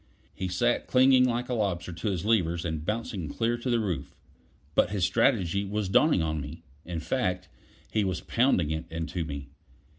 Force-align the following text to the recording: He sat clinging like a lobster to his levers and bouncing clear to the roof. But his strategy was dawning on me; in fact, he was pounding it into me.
He 0.33 0.47
sat 0.47 0.87
clinging 0.87 1.25
like 1.25 1.47
a 1.47 1.53
lobster 1.53 1.93
to 1.93 2.09
his 2.09 2.25
levers 2.25 2.65
and 2.65 2.83
bouncing 2.83 3.29
clear 3.29 3.55
to 3.59 3.69
the 3.69 3.79
roof. 3.79 4.15
But 4.73 4.89
his 4.89 5.05
strategy 5.05 5.63
was 5.63 5.89
dawning 5.89 6.23
on 6.23 6.41
me; 6.41 6.63
in 6.83 7.01
fact, 7.01 7.49
he 7.91 8.03
was 8.03 8.19
pounding 8.21 8.71
it 8.71 8.85
into 8.89 9.23
me. 9.23 9.49